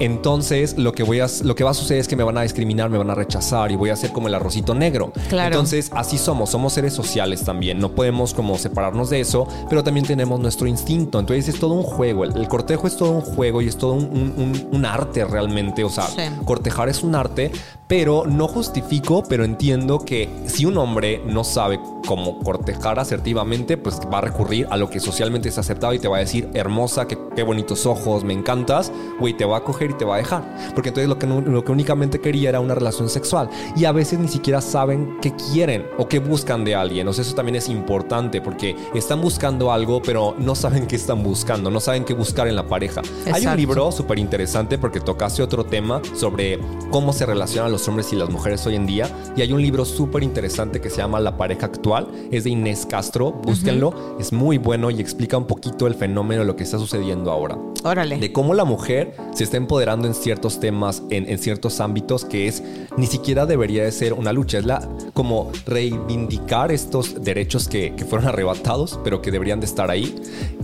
[0.00, 2.42] entonces lo que, voy a, lo que va a suceder es que me van a
[2.42, 5.12] discriminar, me van a rechazar y voy a ser como el arrocito negro.
[5.28, 5.54] Claro.
[5.54, 10.06] Entonces, así somos, somos seres sociales también, no podemos como separarnos de eso, pero también
[10.08, 11.20] tenemos nuestro instinto.
[11.20, 13.92] Entonces es todo un juego, el, el cortejo es todo un juego y es todo
[13.92, 16.22] un, un- un- arte realmente, o sea, Sí.
[16.46, 17.52] cortejar es un arte,
[17.86, 24.00] pero no justifico, pero entiendo que si un hombre no sabe cómo cortejar asertivamente, pues
[24.12, 27.06] va a recurrir a lo que socialmente es aceptado y te va a decir, hermosa,
[27.06, 28.90] qué, qué bonitos ojos, me encantas,
[29.20, 30.42] güey, te va a coger y te va a dejar.
[30.74, 33.50] Porque entonces lo que, lo que únicamente quería era una relación sexual.
[33.76, 37.06] Y a veces ni siquiera saben qué quieren o qué buscan de alguien.
[37.08, 41.22] O sea, eso también es importante porque están buscando algo, pero no saben qué están
[41.22, 43.02] buscando, no saben qué buscar en la pareja.
[43.32, 46.58] Hay un libro súper interesante porque tocaste otro tema sobre
[46.90, 49.08] cómo se relacionan los hombres y las mujeres hoy en día.
[49.36, 52.08] Y hay un libro súper interesante que se llama La pareja actual.
[52.30, 53.32] Es de Inés Castro.
[53.32, 54.16] Búsquenlo.
[54.18, 57.58] Es muy bueno y explica un poquito el fenómeno de lo que está sucediendo ahora.
[57.84, 58.18] Órale.
[58.18, 62.48] De cómo la mujer se está empoderando en ciertos temas, en, en ciertos ámbitos que
[62.48, 62.62] es
[62.96, 64.58] ni siquiera debería de ser una lucha.
[64.58, 69.87] Es la como reivindicar estos derechos que, que fueron arrebatados, pero que deberían de estar
[69.92, 70.14] ahí.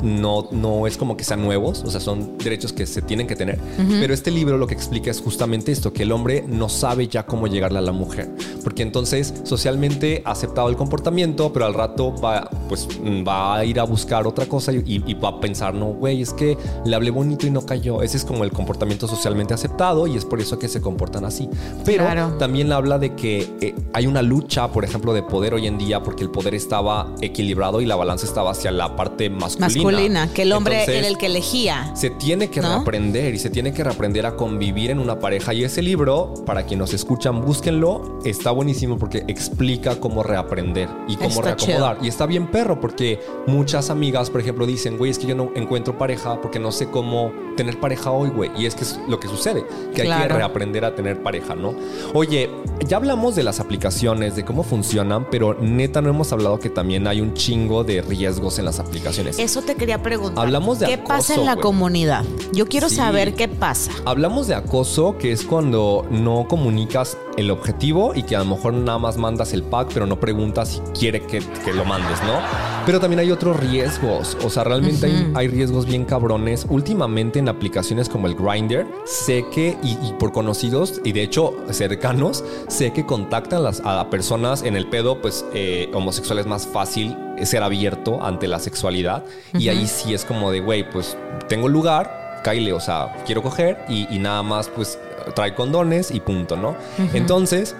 [0.04, 3.36] No, no es como que sean nuevos, o sea, son derechos que se tienen que
[3.36, 3.58] tener.
[4.00, 7.24] Pero este libro lo que explica es justamente esto, que el hombre no sabe ya
[7.26, 8.30] cómo llegarle a la mujer.
[8.62, 12.86] Porque entonces socialmente ha aceptado el comportamiento, pero al rato va, pues,
[13.26, 16.32] va a ir a buscar otra cosa y, y va a pensar, no, güey, es
[16.32, 18.02] que le hablé bonito y no cayó.
[18.02, 21.48] Ese es como el comportamiento socialmente aceptado y es por eso que se comportan así.
[21.84, 22.34] Pero Claro.
[22.38, 26.02] también habla de que eh, hay una lucha, por ejemplo, de poder hoy en día
[26.02, 29.66] porque el poder estaba equilibrado y la balanza estaba hacia la parte masculina.
[29.66, 29.93] Masculina,
[30.32, 31.90] que el hombre Entonces, era el que elegía.
[31.94, 32.68] se tiene que ¿No?
[32.68, 35.54] reaprender y se tiene que reaprender a convivir en una pareja.
[35.54, 38.20] Y ese libro, para quienes nos escuchan, búsquenlo.
[38.24, 41.98] Está buenísimo porque explica cómo reaprender y cómo Está reacomodar.
[42.02, 45.50] Y está bien perro porque muchas amigas, por ejemplo, dicen, güey, es que yo no
[45.54, 48.50] encuentro pareja porque no sé cómo tener pareja hoy, güey.
[48.56, 51.74] Y es que es lo que sucede, que hay que reaprender a tener pareja, ¿no?
[52.12, 52.50] Oye,
[52.86, 57.06] ya hablamos de las aplicaciones, de cómo funcionan, pero neta no hemos hablado que también
[57.06, 59.38] hay un chingo de riesgos en las aplicaciones.
[59.38, 60.42] Eso te quería preguntar.
[60.44, 62.24] Hablamos de ¿Qué acoso, pasa en la comunidad?
[62.52, 62.96] Yo quiero Sí.
[62.96, 63.92] saber qué pasa.
[64.06, 68.74] Hablamos de acoso, que es cuando no comunicas el objetivo y que a lo mejor
[68.74, 72.38] nada más mandas el pack, pero no preguntas si quiere que, que lo mandes, ¿no?
[72.86, 74.36] Pero también hay otros riesgos.
[74.44, 76.66] O sea, realmente hay, hay riesgos bien cabrones.
[76.68, 81.54] Últimamente en aplicaciones como el Grinder, sé que, y, y por conocidos, y de hecho
[81.70, 86.66] cercanos, sé que contactan las, a personas en el pedo, pues eh, homosexual es más
[86.66, 89.24] fácil ser abierto ante la sexualidad.
[89.58, 91.16] Y ahí sí es como de, güey, pues
[91.48, 94.98] tengo lugar, Kyle, o sea, quiero coger y, y nada más, pues
[95.34, 96.76] trae condones y punto, ¿no?
[97.14, 97.74] Entonces,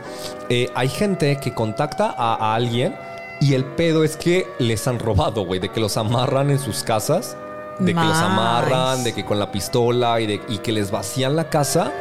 [0.49, 2.97] eh, hay gente que contacta a, a alguien
[3.41, 6.83] y el pedo es que les han robado, güey, de que los amarran en sus
[6.83, 7.37] casas,
[7.79, 11.37] de que los amarran, de que con la pistola y, de, y que les vacían
[11.37, 11.93] la casa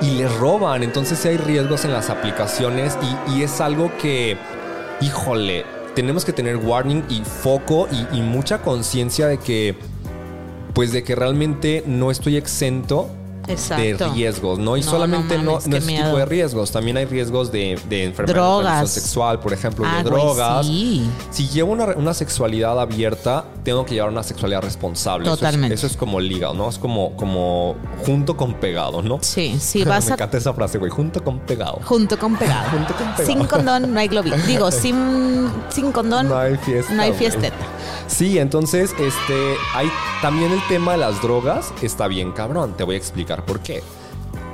[0.00, 0.82] y les roban.
[0.82, 4.36] Entonces sí hay riesgos en las aplicaciones y, y es algo que,
[5.00, 9.78] híjole, tenemos que tener warning y foco y, y mucha conciencia de que,
[10.74, 13.08] pues de que realmente no estoy exento
[13.48, 14.08] Exacto.
[14.08, 14.76] de riesgos, ¿no?
[14.76, 17.50] Y No, solamente no no, mames, no, qué es tipo de riesgos, también hay riesgos
[17.52, 20.66] de, de enfermedad sexual, por ejemplo, Ah, de güey, drogas.
[20.66, 21.08] sí.
[21.30, 25.24] Si llevo una, una sexualidad abierta, tengo que llevar una sexualidad responsable.
[25.26, 25.74] Eso es- Totalmente.
[25.74, 26.68] Eso es, como liga, ¿no?
[26.68, 27.76] Es como, como
[28.06, 29.18] junto con pegado, ¿no?
[29.22, 30.90] Sí, sí, vas Me a encanta esa frase, güey.
[30.90, 31.80] Junto con pegado.
[31.84, 32.70] junto con pegado.
[32.70, 33.26] Junto con pegado.
[33.26, 34.36] Sin condón no hay globito.
[34.46, 36.92] Digo, sin, sin condón No hay fiesta.
[36.94, 37.56] no hay fiesteta.
[38.06, 42.74] Sí, entonces, este, hay también el tema de las drogas está bien cabrón.
[42.76, 43.82] Te voy a explicar por qué.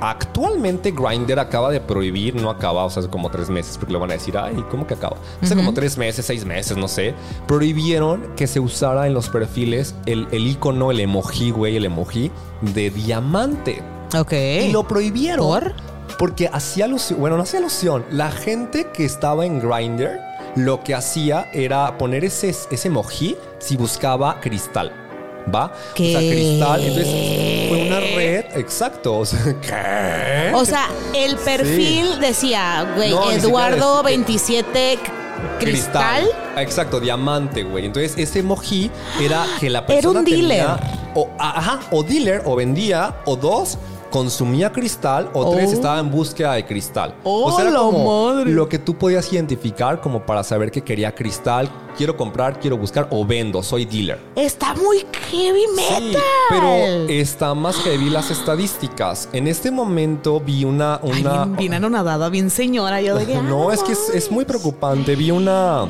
[0.01, 3.99] Actualmente Grindr acaba de prohibir, no acaba, o sea, hace como tres meses, porque lo
[3.99, 5.17] van a decir, ay, ¿cómo que acaba?
[5.41, 7.13] Hace como tres meses, seis meses, no sé.
[7.47, 12.31] Prohibieron que se usara en los perfiles el, el icono, el emoji, güey, el emoji
[12.61, 13.83] de diamante.
[14.17, 14.33] Ok.
[14.33, 15.45] Y lo prohibieron.
[15.45, 15.73] ¿Por?
[16.17, 18.03] Porque hacía alusión, bueno, no hacía alusión.
[18.09, 20.19] La gente que estaba en Grindr
[20.55, 24.91] lo que hacía era poner ese, ese emoji si buscaba cristal.
[25.53, 25.71] ¿Va?
[25.95, 26.15] ¿Qué?
[26.15, 26.81] O sea, cristal.
[26.83, 29.17] Entonces fue una red, exacto.
[29.19, 30.51] O sea, ¿qué?
[30.53, 34.99] O sea, el perfil decía, güey, No, Eduardo siquiera es- 27
[35.59, 36.27] cristal.
[36.57, 37.85] Exacto, diamante, güey.
[37.85, 40.59] Entonces, ese emoji era que la persona un dealer.
[40.59, 40.79] tenía-
[41.15, 43.77] o, ajá, o dealer, o vendía, o dos,
[44.11, 45.73] consumía cristal, o tres, Oh.
[45.73, 47.15] estaba en búsqueda de cristal.
[47.23, 48.51] ¡Oh, o sea, era la como madre!
[48.51, 53.07] lo que tú podías identificar como para saber que quería cristal, quiero comprar, quiero buscar,
[53.09, 54.19] o vendo, soy dealer.
[54.35, 56.21] Está muy heavy Sí, metal.
[56.49, 56.67] pero
[57.09, 59.29] está más vi las estadísticas.
[59.33, 60.99] En este momento vi una...
[61.01, 63.01] Ay, una bien, bien anonadada, bien señora.
[63.01, 65.15] Yo de que, no, es que es, es muy preocupante.
[65.15, 65.87] Vi una,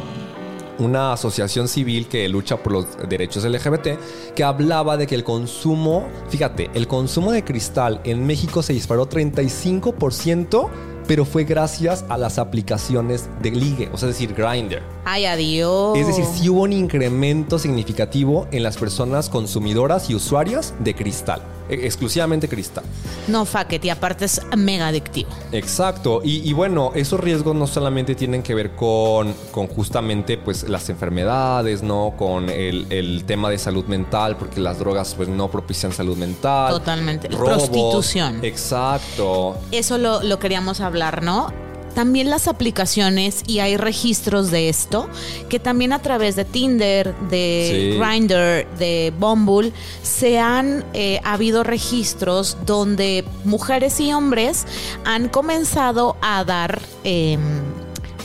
[0.81, 3.99] una asociación civil que lucha por los derechos LGBT
[4.35, 9.07] que hablaba de que el consumo, fíjate, el consumo de cristal en México se disparó
[9.07, 10.69] 35%,
[11.11, 14.81] pero fue gracias a las aplicaciones de ligue, o sea, es decir, Grindr.
[15.03, 15.97] Ay, adiós.
[15.97, 21.41] Es decir, sí hubo un incremento significativo en las personas consumidoras y usuarias de cristal,
[21.67, 22.85] e- exclusivamente cristal.
[23.27, 25.29] No, it, y aparte es mega adictivo.
[25.51, 30.63] Exacto, y, y bueno, esos riesgos no solamente tienen que ver con, con justamente pues
[30.69, 32.13] las enfermedades, ¿no?
[32.17, 36.71] Con el, el tema de salud mental, porque las drogas pues no propician salud mental.
[36.71, 37.27] Totalmente.
[37.27, 37.67] Robos.
[37.69, 38.39] Prostitución.
[38.45, 39.57] Exacto.
[39.71, 41.51] Eso lo, lo queríamos hablar, ¿no?
[41.95, 45.09] También las aplicaciones, y hay registros de esto,
[45.49, 47.99] que también a través de Tinder, de Sí.
[47.99, 54.65] Grindr, de Bumble, se han eh, habido registros donde mujeres y hombres
[55.03, 57.41] han comenzado a dar em,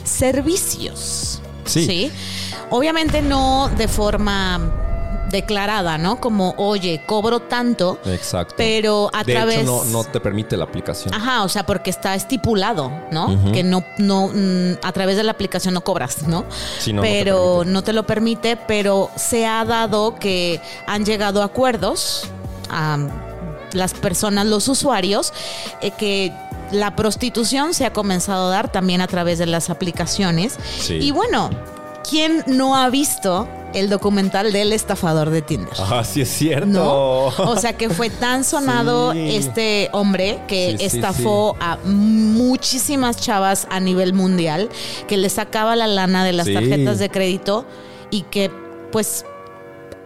[0.04, 1.40] servicios.
[1.64, 2.12] Sí.
[2.70, 4.85] Obviamente no de forma
[5.30, 6.20] declarada, ¿no?
[6.20, 8.54] Como, oye, cobro tanto, Exacto.
[8.56, 9.58] pero a de través...
[9.58, 11.12] hecho, no, no te permite la aplicación.
[11.14, 13.52] Ajá, o sea, porque está estipulado, ¿no?
[13.52, 16.44] Que no, no, mm, a través de la aplicación no cobras, ¿no?
[16.78, 21.04] Sí, no, no te pero no te lo permite, pero se ha dado que han
[21.04, 22.28] llegado a acuerdos
[22.70, 22.98] a
[23.72, 25.32] las personas, los usuarios,
[25.80, 26.32] eh, que
[26.70, 30.58] la prostitución se ha comenzado a dar también a través de las aplicaciones.
[30.80, 30.94] Sí.
[30.94, 31.50] Y bueno,
[32.08, 35.72] ¿quién no ha visto el documental del estafador de Tinder?
[35.78, 36.66] Ah, sí es cierto.
[36.66, 37.26] ¿no?
[37.50, 39.36] O sea que fue tan sonado Sí.
[39.36, 44.68] este hombre que Sí, sí, estafó a muchísimas chavas a nivel mundial,
[45.08, 47.66] que le sacaba la lana de las tarjetas de crédito
[48.10, 48.50] y que
[48.92, 49.24] pues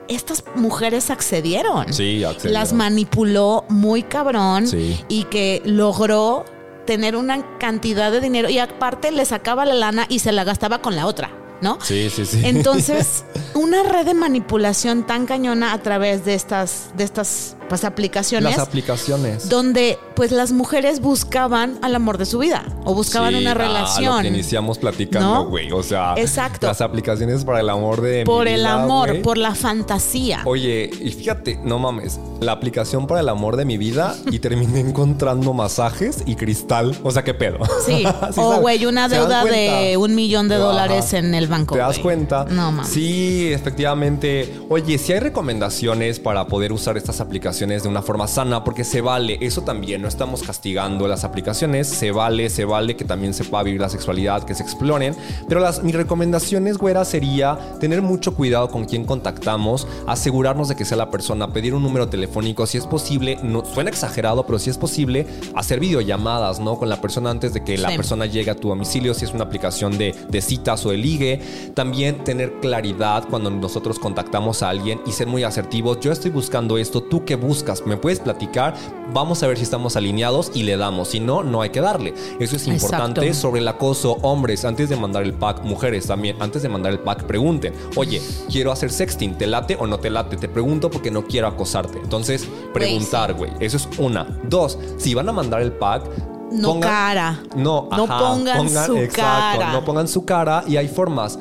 [0.08, 1.92] estas mujeres accedieron.
[1.92, 2.52] Sí, accedieron.
[2.54, 4.66] Las manipuló muy cabrón
[5.08, 6.44] y que logró
[6.86, 10.82] tener una cantidad de dinero y aparte le sacaba la lana y se la gastaba
[10.82, 11.30] con la otra,
[11.60, 11.78] ¿no?
[11.82, 12.42] Sí, sí, sí.
[12.44, 18.56] Entonces, una red de manipulación tan cañona a través de estas, de estas pues, aplicaciones,
[18.56, 19.48] Las aplicaciones.
[19.48, 23.54] donde pues las mujeres buscaban al amor de su vida o buscaban Sí, una ah,
[23.54, 24.16] relación.
[24.16, 25.46] lo que iniciamos platicando, ¿No?
[25.46, 25.70] güey.
[25.72, 26.66] O sea, Exacto.
[26.66, 28.18] las aplicaciones para el amor de.
[28.18, 30.42] mi por el vida, amor, por la fantasía.
[30.44, 34.80] Oye, y fíjate, no mames, la aplicación para el amor de mi vida y terminé
[34.80, 36.96] encontrando masajes y cristal.
[37.02, 37.58] O sea, ¿qué pedo?
[37.86, 38.04] Sí.
[38.32, 40.64] Sí, o güey, una ¿Se dan deuda de un millón de Ajá.
[40.64, 41.74] dólares en el banco.
[41.74, 42.44] ¿Te das cuenta?
[42.44, 42.88] No mames.
[42.92, 44.60] Sí, efectivamente.
[44.68, 49.02] Oye, si hay recomendaciones para poder usar estas aplicaciones de una forma sana, porque se
[49.02, 53.44] vale, eso también, no estamos castigando las aplicaciones, se vale, se vale que también se
[53.44, 55.14] pueda vivir la sexualidad, que se exploren.
[55.46, 60.86] Pero las, mis recomendaciones, güera, sería tener mucho cuidado con quién contactamos, asegurarnos de que
[60.86, 64.70] sea la persona, pedir un número telefónico, si es posible, no suena exagerado, pero si
[64.70, 66.78] es posible, hacer videollamadas, ¿no?
[66.78, 67.96] Con la persona antes de que la Sí.
[67.96, 71.40] persona llegue a tu domicilio, si es una aplicación de, de citas o de ligue.
[71.74, 76.00] También tener claridad cuando nosotros contactamos a alguien y ser muy asertivos.
[76.00, 77.49] Yo estoy buscando esto, ¿tú qué buscas?
[77.86, 78.74] ¿Me puedes platicar?
[79.12, 81.08] Vamos a ver si estamos alineados y le damos.
[81.08, 82.14] Si no, no hay que darle.
[82.38, 83.20] Eso es importante.
[83.20, 83.40] Exacto.
[83.40, 87.00] Sobre el acoso, hombres, antes de mandar el pack, mujeres también, antes de mandar el
[87.00, 90.36] pack, pregunten, oye, quiero hacer sexting, ¿te late o no te late?
[90.36, 91.98] Te pregunto porque no quiero acosarte.
[91.98, 93.50] Entonces, preguntar, güey.
[93.60, 94.26] Eso es una.
[94.44, 96.04] Dos, si van a mandar el pack,
[96.52, 97.40] No cara.
[97.54, 99.72] No, No ajá, pongan su cara.
[99.72, 101.38] No pongan su cara y hay formas.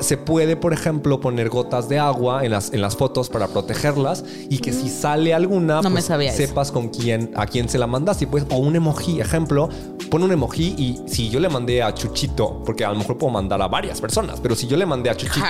[0.00, 4.24] Se puede, por ejemplo, poner gotas de agua en las, en las fotos para protegerlas
[4.48, 8.26] y que si sale alguna, No pues, sepas con quién, a quién se la mandaste.
[8.26, 9.68] Pues, o un emoji, ejemplo,
[10.08, 13.32] pon un emoji y si yo le mandé a Chuchito, porque a lo mejor puedo
[13.32, 15.46] mandar a varias personas, pero si yo le mandé a Chuchito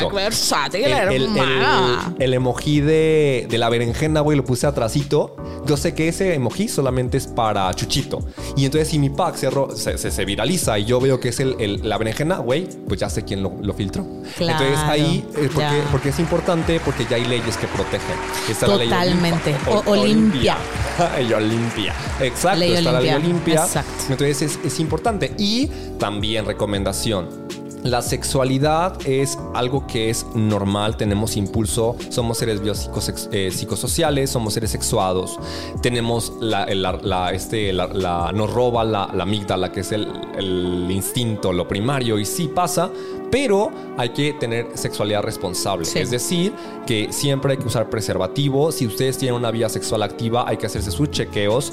[0.85, 5.37] el, el- el- el emoji de, de la berenjena, güey, lo puse atrasito.
[5.66, 8.21] Yo sé que ese emoji solamente es para Chuchito.
[8.57, 11.40] Y entonces si mi pack se, se, se- se viraliza y yo veo que es
[11.40, 14.07] el, el- la berenjena, güey, pues ya sé quién lo, lo filtró.
[14.37, 18.16] Claro, entonces ahí, eh, porque, porque es importante, porque ya hay leyes que protegen.
[18.49, 19.55] Está la ley Totalmente.
[19.66, 20.57] Olimpa- O- Olimpia.
[21.18, 21.94] Ley Olimpia.
[22.21, 23.29] Exacto, Ley está la ley Olimpia.
[23.29, 23.64] Olimpia.
[23.64, 23.90] Exacto.
[24.11, 25.33] Entonces es, es importante.
[25.39, 27.47] Y también recomendación.
[27.85, 34.55] La sexualidad es algo que es normal, tenemos impulso, somos seres biopsicos- eh, psicosociales, somos
[34.55, 35.39] seres sexuados,
[35.81, 40.09] tenemos la, la- la- este, la- la- nos roba la, la amígdala, que es el,
[40.37, 42.91] el instinto, lo primario, y sí pasa,
[43.31, 45.85] pero hay que tener sexualidad responsable.
[45.85, 46.01] Sí.
[46.01, 46.53] Es decir,
[46.85, 48.73] que siempre hay que usar preservativo.
[48.73, 51.73] Si ustedes tienen una vida sexual activa, hay que hacerse sus chequeos.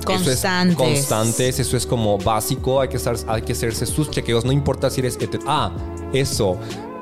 [0.00, 0.76] Eso es Constantes.
[0.76, 4.90] constantes, eso es como básico, hay que, estar, hay que hacerse sus chequeos, no importa
[4.90, 5.18] si eres...
[5.46, 5.70] Ah,
[6.12, 6.56] eso.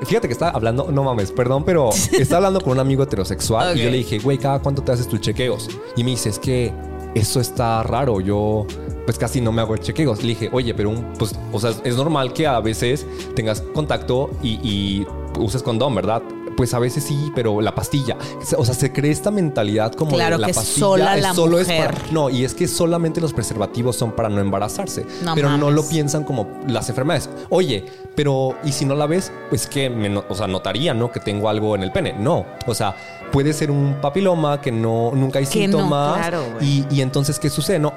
[0.05, 3.83] Fíjate que está hablando, no mames, perdón, pero está hablando con un amigo heterosexual y
[3.83, 5.69] yo le dije, güey, ¿cada cuánto te haces tus chequeos?
[5.95, 6.73] Y me dice, es que
[7.15, 8.65] eso está raro, yo
[9.05, 10.21] pues casi no me hago chequeos.
[10.21, 13.05] Le dije, oye, pero un, pues, o sea, es normal que a veces
[13.35, 15.07] tengas contacto y, y
[15.39, 16.21] uses condón, ¿verdad?
[16.57, 18.17] Pues a veces sí, pero la pastilla.
[18.57, 21.33] O sea, se cree esta mentalidad como Claro de la que pastilla sola es la
[21.33, 25.05] solo es para- no, y es que solamente los preservativos son para no embarazarse.
[25.23, 27.29] No pero no lo piensan como las enfermedades.
[27.49, 29.31] Oye, pero ¿y si no la ves?
[29.49, 31.11] Pues que, me o sea, notaría, ¿no?
[31.11, 32.13] Que tengo algo en el pene.
[32.17, 32.95] No, o sea,
[33.31, 36.17] puede ser un papiloma que no, nunca hay Que no, síntomas.
[36.17, 37.77] claro, y, y entonces, ¿qué sucede?
[37.77, 37.93] No.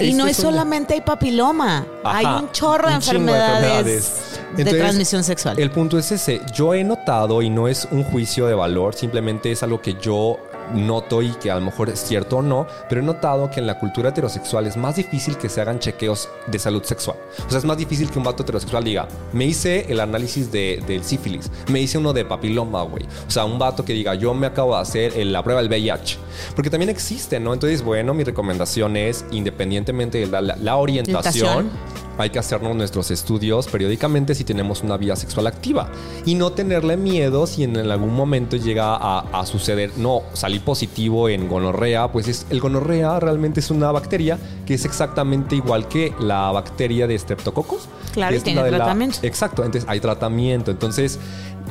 [0.00, 4.40] Y no es solamente hay papiloma, Ajá, hay un chorro de un chingo de enfermedades,
[4.56, 5.58] de transmisión sexual.
[5.58, 6.40] El punto es ese.
[6.52, 10.38] Yo he notado, y no es un juicio de valor, simplemente es algo que yo
[10.72, 13.66] noto y que a lo mejor es cierto o no, pero he notado que en
[13.66, 17.16] la cultura heterosexual es más difícil que se hagan chequeos de salud sexual.
[17.46, 20.82] O sea, es más difícil que un vato heterosexual diga, me hice el análisis de-
[20.86, 23.04] del sífilis, me hice uno de papiloma, güey.
[23.26, 26.18] O sea, un vato que diga, yo me acabo de hacer la prueba del VIH.
[26.54, 27.52] Porque también existe, ¿no?
[27.52, 31.70] Entonces, bueno, mi recomendación es, independientemente de la, Orientación.
[32.18, 35.88] Hay que hacernos nuestros estudios periódicamente si tenemos una vida sexual activa
[36.24, 41.28] y no tenerle miedo si en algún momento llega a, a suceder, no, salí positivo
[41.28, 46.14] en gonorrea, pues es, el gonorrea realmente es una bacteria que es exactamente igual que
[46.20, 47.88] la bacteria de Streptococcus.
[48.12, 49.18] Claro, y es tiene la- tratamiento.
[49.22, 51.18] exacto, entonces hay tratamiento, entonces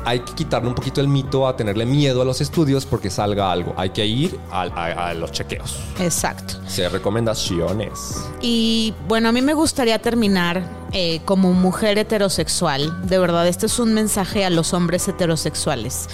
[0.05, 3.51] hay que quitarle un poquito el mito a tenerle miedo a los estudios porque salga
[3.51, 5.77] algo, hay que ir a, a- a los chequeos.
[5.99, 6.55] Exacto.
[6.67, 8.17] Se recomendaciones.
[8.41, 13.07] Y bueno, a mí me gustaría terminar eh, como mujer heterosexual.
[13.07, 16.07] De verdad, este es un mensaje a los hombres heterosexuales.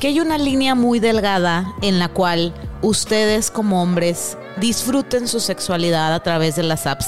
[0.00, 6.12] Que hay una línea muy delgada en la cual ustedes como hombres disfruten su sexualidad
[6.12, 7.06] a través de las apps.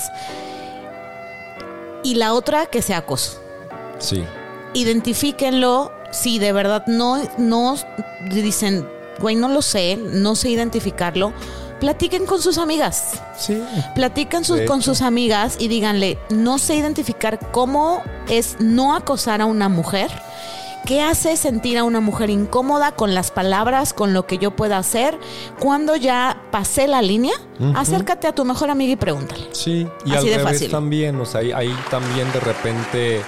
[2.02, 3.40] Y la otra, que sea acoso.
[3.98, 4.22] Sí.
[4.74, 5.90] Identifíquenlo.
[6.14, 7.76] Si de verdad no, no
[8.30, 8.86] dicen,
[9.18, 11.32] güey, no lo sé, no sé identificarlo,
[11.80, 13.20] platiquen con sus amigas.
[13.36, 13.60] Sí.
[13.94, 19.46] Platican sus- con sus amigas y díganle, no sé identificar cómo es no acosar a
[19.46, 20.10] una mujer.
[20.86, 24.76] ¿Qué hace sentir a una mujer incómoda con las palabras, con lo que yo pueda
[24.76, 25.18] hacer?
[25.58, 27.32] Cuando ya pasé la línea,
[27.74, 29.48] acércate a tu mejor amiga y pregúntale.
[29.52, 30.70] Sí, y Así al de revés fácil.
[30.70, 33.22] también, o sea, hay también de repente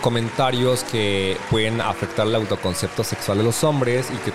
[0.00, 4.32] comentarios que pueden afectar el autoconcepto sexual de los hombres y que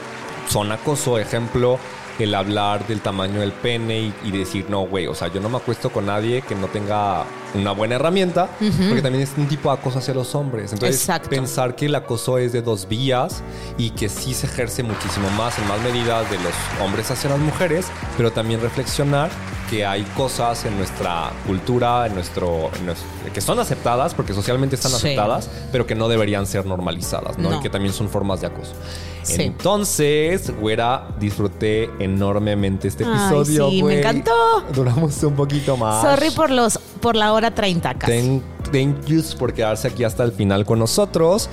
[0.49, 1.80] son acoso, ejemplo,
[2.20, 5.49] el hablar del tamaño del pene y, y decir, no, güey, o sea, yo no
[5.49, 9.70] me acuesto con nadie que no tenga una buena herramienta, porque también es un tipo
[9.70, 10.74] de acoso hacia los hombres.
[10.74, 11.30] Entonces, Exacto.
[11.30, 13.43] pensar que el acoso es de dos vías
[13.78, 17.39] y que sí se ejerce muchísimo más en más medidas de los hombres hacia las
[17.39, 17.88] mujeres,
[18.18, 19.30] pero también reflexionar
[19.70, 24.76] que hay cosas en nuestra cultura, en nuestro, en nuestro- que son aceptadas, porque socialmente
[24.76, 24.97] están Sí.
[24.97, 27.49] aceptadas, pero que no deberían ser normalizadas, ¿no?
[27.49, 27.59] No.
[27.59, 28.74] Y que también son formas de acoso.
[29.24, 29.41] Sí.
[29.41, 33.70] Entonces, güera, disfruté enormemente este Ay, episodio.
[33.70, 34.32] sí, me encantó.
[34.74, 36.01] Duramos un poquito más.
[36.01, 38.11] Sorry por los por la hora 30 casi.
[38.11, 41.49] Thank, thank yous por quedarse aquí hasta el final con nosotros.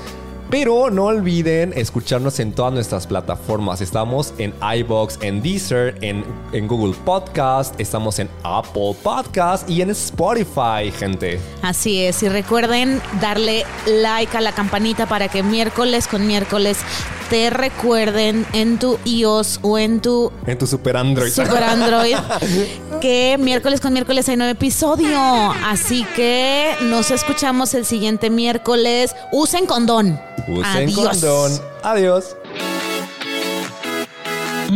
[0.53, 3.81] Pero no olviden escucharnos en todas nuestras plataformas.
[3.81, 6.23] Estamos en iBox, en Deezer, en,
[6.53, 11.41] en Google Podcast, estamos en Apple Podcast y en Spotify, gente.
[11.63, 16.77] Así es, y recuerden darle like a la campanita para que miércoles con miércoles
[17.33, 21.33] te recuerden en tu iOS o en tu En tu Super Android.
[21.33, 22.15] Super Android
[23.01, 25.19] que miércoles con miércoles hay nuevo episodio.
[25.65, 29.17] Así que nos escuchamos el siguiente miércoles.
[29.33, 30.21] Usen condón.
[30.47, 31.09] Usen Adiós.
[31.09, 31.53] condón.
[31.83, 32.37] Adiós.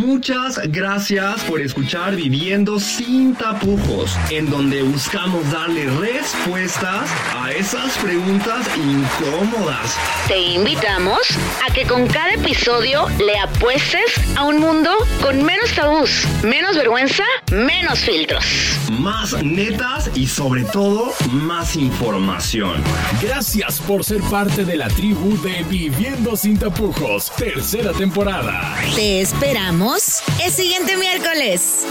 [0.07, 8.65] Muchas gracias por escuchar Viviendo sin tapujos, en donde buscamos darle respuestas a esas preguntas
[8.77, 9.97] incómodas.
[10.29, 11.19] Te invitamos
[11.61, 14.91] a que con cada episodio le apuestes a un mundo
[15.21, 18.45] con menos tabús, menos vergüenza, menos filtros.
[18.89, 22.81] Más netas y sobre todo más información.
[23.21, 28.73] Gracias por ser parte de la tribu de Viviendo sin tapujos, tercera temporada.
[28.95, 29.96] Te esperamos
[30.43, 31.85] el siguiente miércoles.